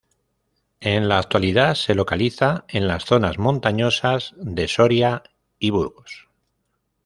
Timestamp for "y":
5.59-5.69